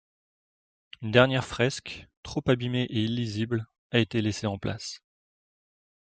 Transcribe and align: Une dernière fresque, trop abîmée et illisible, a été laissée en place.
Une 1.03 1.11
dernière 1.11 1.45
fresque, 1.45 2.07
trop 2.23 2.41
abîmée 2.47 2.87
et 2.89 3.03
illisible, 3.03 3.67
a 3.91 3.99
été 3.99 4.19
laissée 4.23 4.47
en 4.47 4.57
place. 4.57 5.03